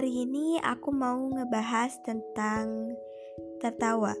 hari 0.00 0.24
ini 0.24 0.56
aku 0.64 0.96
mau 0.96 1.20
ngebahas 1.28 1.92
tentang 2.00 2.96
tertawa. 3.60 4.16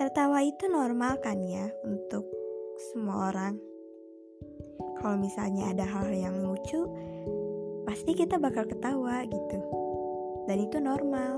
Tertawa 0.00 0.40
itu 0.40 0.64
normal 0.64 1.20
kan 1.20 1.44
ya 1.44 1.68
untuk 1.84 2.24
semua 2.88 3.28
orang. 3.28 3.60
Kalau 4.96 5.20
misalnya 5.20 5.76
ada 5.76 5.84
hal 5.84 6.08
yang 6.08 6.40
lucu, 6.40 6.88
pasti 7.84 8.16
kita 8.16 8.40
bakal 8.40 8.64
ketawa 8.64 9.28
gitu. 9.28 9.60
Dan 10.48 10.56
itu 10.56 10.80
normal. 10.80 11.36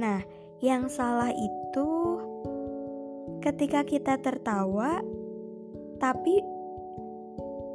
Nah, 0.00 0.24
yang 0.64 0.88
salah 0.88 1.28
itu 1.28 1.88
ketika 3.44 3.84
kita 3.84 4.16
tertawa 4.16 5.04
tapi 6.00 6.55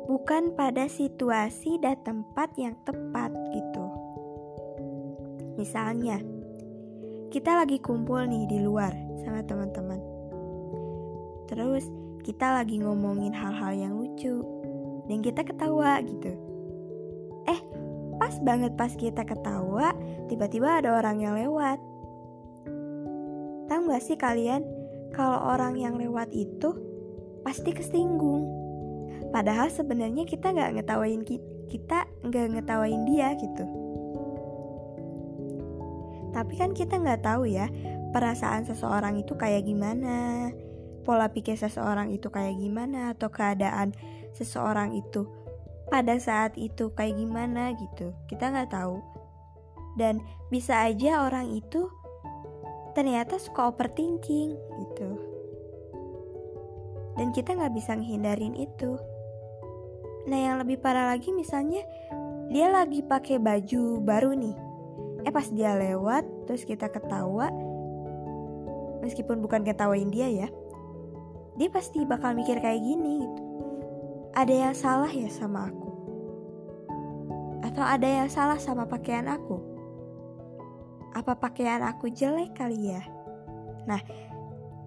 bukan 0.10 0.54
pada 0.58 0.90
situasi 0.90 1.78
dan 1.82 2.00
tempat 2.02 2.54
yang 2.58 2.74
tepat 2.88 3.30
gitu. 3.54 3.86
Misalnya, 5.60 6.18
kita 7.30 7.54
lagi 7.54 7.78
kumpul 7.78 8.26
nih 8.26 8.50
di 8.50 8.60
luar 8.64 8.92
sama 9.22 9.46
teman-teman. 9.46 10.02
Terus 11.52 11.86
kita 12.24 12.62
lagi 12.62 12.80
ngomongin 12.80 13.34
hal-hal 13.36 13.74
yang 13.76 13.94
lucu 13.98 14.42
dan 15.06 15.20
kita 15.22 15.44
ketawa 15.44 16.00
gitu. 16.02 16.32
Eh, 17.50 17.60
pas 18.18 18.36
banget 18.42 18.74
pas 18.80 18.92
kita 18.94 19.26
ketawa, 19.26 19.94
tiba-tiba 20.32 20.82
ada 20.82 20.98
orang 20.98 21.18
yang 21.20 21.36
lewat. 21.36 21.78
Tahu 23.68 23.82
gak 23.88 24.04
sih 24.04 24.20
kalian 24.20 24.64
kalau 25.12 25.56
orang 25.56 25.76
yang 25.80 25.96
lewat 26.00 26.32
itu 26.32 26.76
pasti 27.44 27.74
kesinggung 27.76 28.48
Padahal 29.32 29.72
sebenarnya 29.72 30.28
kita 30.28 30.52
nggak 30.52 30.82
ngetawain 30.82 31.24
kita 31.72 32.04
nggak 32.28 32.48
ngetawain 32.60 33.04
dia 33.08 33.32
gitu. 33.40 33.64
Tapi 36.32 36.54
kan 36.56 36.72
kita 36.76 37.00
nggak 37.00 37.24
tahu 37.24 37.48
ya 37.48 37.68
perasaan 38.12 38.68
seseorang 38.68 39.20
itu 39.20 39.36
kayak 39.40 39.64
gimana, 39.64 40.52
pola 41.08 41.32
pikir 41.32 41.56
seseorang 41.56 42.12
itu 42.12 42.28
kayak 42.28 42.60
gimana, 42.60 43.16
atau 43.16 43.32
keadaan 43.32 43.96
seseorang 44.36 44.96
itu 44.96 45.28
pada 45.92 46.16
saat 46.20 46.56
itu 46.60 46.92
kayak 46.96 47.20
gimana 47.20 47.76
gitu. 47.76 48.16
Kita 48.28 48.52
nggak 48.52 48.72
tahu. 48.72 49.00
Dan 50.00 50.24
bisa 50.48 50.88
aja 50.88 51.28
orang 51.28 51.52
itu 51.52 51.88
ternyata 52.96 53.40
suka 53.40 53.72
overthinking 53.72 54.56
gitu. 54.56 55.31
Dan 57.22 57.30
kita 57.30 57.54
nggak 57.54 57.78
bisa 57.78 57.94
ngehindarin 57.94 58.58
itu. 58.58 58.98
Nah 60.26 60.40
yang 60.42 60.58
lebih 60.58 60.82
parah 60.82 61.14
lagi 61.14 61.30
misalnya 61.30 61.86
dia 62.50 62.66
lagi 62.74 63.06
pakai 63.06 63.38
baju 63.38 64.02
baru 64.02 64.34
nih. 64.34 64.58
Eh 65.22 65.30
pas 65.30 65.46
dia 65.54 65.78
lewat 65.78 66.26
terus 66.50 66.66
kita 66.66 66.90
ketawa 66.90 67.54
meskipun 69.06 69.38
bukan 69.38 69.62
ketawain 69.62 70.10
dia 70.10 70.34
ya. 70.34 70.50
Dia 71.62 71.70
pasti 71.70 72.02
bakal 72.10 72.34
mikir 72.34 72.58
kayak 72.58 72.82
gini 72.82 73.22
gitu. 73.22 73.42
Ada 74.34 74.54
yang 74.58 74.74
salah 74.74 75.12
ya 75.14 75.30
sama 75.30 75.70
aku? 75.70 75.90
Atau 77.62 77.86
ada 77.86 78.10
yang 78.10 78.34
salah 78.34 78.58
sama 78.58 78.90
pakaian 78.90 79.30
aku? 79.30 79.62
Apa 81.14 81.38
pakaian 81.38 81.86
aku 81.86 82.10
jelek 82.10 82.58
kali 82.58 82.98
ya? 82.98 83.06
Nah, 83.86 84.02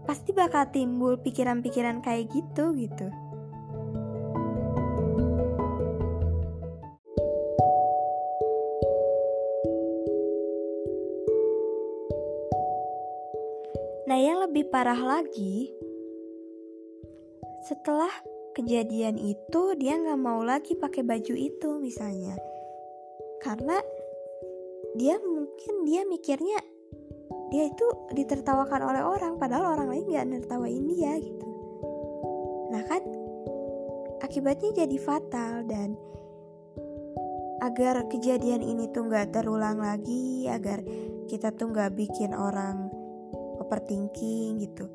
pasti 0.05 0.37
bakal 0.37 0.69
timbul 0.69 1.17
pikiran-pikiran 1.17 2.05
kayak 2.05 2.29
gitu 2.33 2.77
gitu. 2.77 3.09
Nah, 14.05 14.21
yang 14.21 14.45
lebih 14.45 14.69
parah 14.69 15.01
lagi, 15.01 15.73
setelah 17.65 18.13
kejadian 18.53 19.17
itu 19.19 19.75
dia 19.81 19.97
nggak 19.99 20.21
mau 20.21 20.45
lagi 20.45 20.77
pakai 20.77 21.03
baju 21.03 21.35
itu 21.35 21.71
misalnya, 21.81 22.37
karena 23.43 23.81
dia 24.95 25.19
mungkin 25.19 25.89
dia 25.89 26.07
mikirnya 26.07 26.61
dia 27.55 27.71
itu 27.71 27.87
ditertawakan 28.11 28.83
oleh 28.83 29.03
orang, 29.07 29.39
padahal 29.39 29.79
orang 29.79 29.95
lain 29.95 30.11
nggak 30.11 30.27
nertawain 30.27 30.83
dia 30.91 31.15
gitu. 31.23 31.47
Nah 32.75 32.83
kan, 32.83 32.99
akibatnya 34.27 34.83
jadi 34.83 34.99
fatal 34.99 35.63
dan 35.63 35.95
agar 37.63 38.11
kejadian 38.11 38.59
ini 38.59 38.91
tuh 38.91 39.07
nggak 39.07 39.31
terulang 39.31 39.79
lagi, 39.79 40.51
agar 40.51 40.83
kita 41.31 41.55
tuh 41.55 41.71
nggak 41.71 41.95
bikin 41.95 42.35
orang 42.35 42.91
overthinking 43.63 44.59
gitu. 44.59 44.91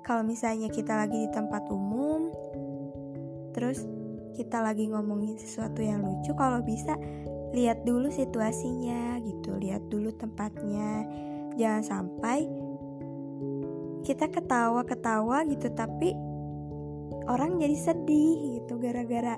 Kalau 0.00 0.24
misalnya 0.24 0.72
kita 0.72 0.96
lagi 0.96 1.28
di 1.28 1.28
tempat 1.28 1.68
umum 1.68 2.32
terus 3.52 3.84
kita 4.32 4.64
lagi 4.64 4.88
ngomongin 4.88 5.36
sesuatu 5.36 5.84
yang 5.84 6.00
lucu 6.00 6.32
kalau 6.32 6.64
bisa 6.64 6.96
lihat 7.52 7.84
dulu 7.84 8.08
situasinya 8.08 9.20
gitu. 9.20 9.60
Lihat 9.60 9.92
dulu 9.92 10.08
tempatnya 10.16 11.04
jangan 11.58 11.82
sampai 11.82 12.46
kita 14.06 14.26
ketawa-ketawa 14.28 15.46
gitu 15.48 15.70
tapi 15.74 16.14
orang 17.30 17.58
jadi 17.58 17.76
sedih 17.76 18.60
gitu 18.60 18.80
gara-gara 18.80 19.36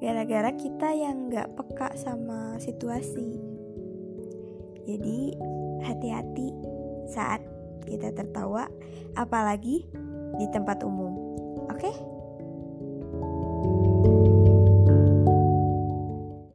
gara-gara 0.00 0.50
kita 0.54 0.92
yang 0.92 1.32
nggak 1.32 1.50
peka 1.56 1.92
sama 1.96 2.56
situasi 2.60 3.56
jadi 4.86 5.34
hati-hati 5.82 6.54
saat 7.10 7.42
kita 7.86 8.14
tertawa, 8.14 8.70
apalagi 9.18 9.82
di 10.38 10.46
tempat 10.54 10.82
umum. 10.86 11.14
Oke? 11.70 11.90
Okay? 11.90 11.94